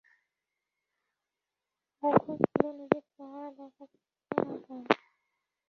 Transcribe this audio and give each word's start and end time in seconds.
মুখোশ 2.03 2.39
খুলে 2.49 2.71
নিজের 2.79 3.03
চেহারা 3.11 3.49
দেখাচ্ছ 3.57 3.95
না 4.31 4.53
কেন? 4.63 4.81